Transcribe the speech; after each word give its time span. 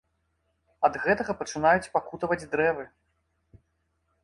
Ад 0.89 0.93
гэтага 1.03 1.35
пачынаюць 1.41 1.91
пакутаваць 1.97 2.49
дрэвы. 2.57 2.85